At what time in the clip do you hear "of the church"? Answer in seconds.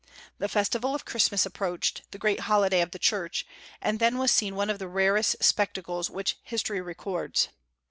2.81-3.45